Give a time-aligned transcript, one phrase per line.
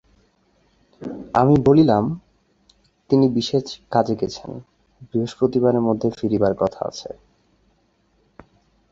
[1.33, 2.03] আমি বলিলাম,
[3.09, 4.51] তিনি বিশেষ কাজে গেছেন,
[5.01, 7.09] বৃহস্পতিবারের মধ্যে ফিরিবার কথা আছে।